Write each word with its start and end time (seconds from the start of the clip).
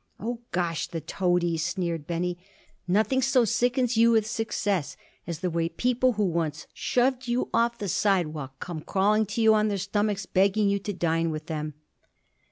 "Oh, 0.19 0.39
Gosh! 0.51 0.87
the 0.87 0.99
toadies!" 0.99 1.63
sneered 1.63 2.07
Benny. 2.07 2.39
"Nothing 2.87 3.21
so 3.21 3.45
sickens 3.45 3.97
you 3.97 4.09
with 4.09 4.25
success 4.25 4.97
as 5.27 5.41
the 5.41 5.49
way 5.51 5.69
people 5.69 6.13
who 6.13 6.25
once 6.25 6.65
shoved 6.73 7.27
you 7.27 7.49
off 7.53 7.77
the 7.77 7.87
sidewalk 7.87 8.59
come 8.59 8.81
crawling 8.81 9.27
to 9.27 9.41
you 9.43 9.53
on 9.53 9.67
their 9.67 9.77
stomachs 9.77 10.25
begging 10.25 10.69
you 10.69 10.79
to 10.79 10.91
dine 10.93 11.29
with 11.29 11.45
them." 11.45 11.75